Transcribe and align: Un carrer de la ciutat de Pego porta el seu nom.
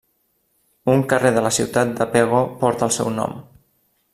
Un 0.93 1.03
carrer 1.11 1.31
de 1.35 1.43
la 1.47 1.51
ciutat 1.57 1.91
de 2.01 2.07
Pego 2.15 2.41
porta 2.65 2.89
el 2.89 2.95
seu 2.99 3.13
nom. 3.21 3.37